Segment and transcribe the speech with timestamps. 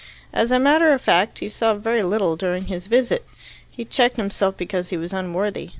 [0.33, 3.23] As a matter of fact, he saw them very little during his visit.
[3.69, 5.69] He checked himself because he was unworthy.